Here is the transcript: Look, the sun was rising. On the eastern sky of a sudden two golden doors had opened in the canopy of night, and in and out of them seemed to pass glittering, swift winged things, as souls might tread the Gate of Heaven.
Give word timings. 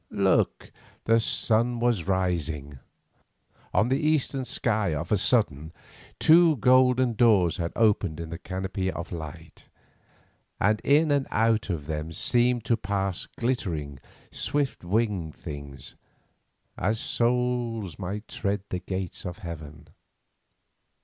Look, 0.09 0.71
the 1.03 1.19
sun 1.19 1.79
was 1.79 2.07
rising. 2.07 2.79
On 3.71 3.89
the 3.89 3.99
eastern 3.99 4.45
sky 4.45 4.95
of 4.95 5.11
a 5.11 5.15
sudden 5.17 5.71
two 6.17 6.57
golden 6.57 7.13
doors 7.13 7.57
had 7.57 7.71
opened 7.75 8.19
in 8.19 8.31
the 8.31 8.39
canopy 8.39 8.89
of 8.91 9.11
night, 9.11 9.65
and 10.59 10.79
in 10.81 11.11
and 11.11 11.27
out 11.29 11.69
of 11.69 11.85
them 11.85 12.11
seemed 12.13 12.65
to 12.65 12.77
pass 12.77 13.27
glittering, 13.37 13.99
swift 14.31 14.83
winged 14.83 15.35
things, 15.35 15.93
as 16.79 16.99
souls 16.99 17.99
might 17.99 18.27
tread 18.27 18.63
the 18.69 18.79
Gate 18.79 19.23
of 19.23 19.37
Heaven. 19.45 19.87